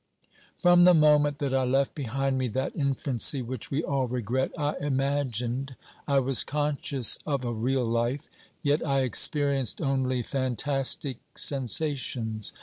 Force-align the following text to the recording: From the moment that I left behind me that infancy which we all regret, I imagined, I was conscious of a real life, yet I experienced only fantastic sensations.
From 0.59 0.85
the 0.85 0.95
moment 0.95 1.37
that 1.37 1.53
I 1.53 1.63
left 1.63 1.93
behind 1.93 2.39
me 2.39 2.47
that 2.47 2.75
infancy 2.75 3.43
which 3.43 3.69
we 3.69 3.83
all 3.83 4.07
regret, 4.07 4.49
I 4.57 4.73
imagined, 4.81 5.75
I 6.07 6.17
was 6.17 6.43
conscious 6.43 7.19
of 7.23 7.45
a 7.45 7.53
real 7.53 7.85
life, 7.85 8.25
yet 8.63 8.83
I 8.83 9.01
experienced 9.01 9.79
only 9.79 10.23
fantastic 10.23 11.17
sensations. 11.35 12.51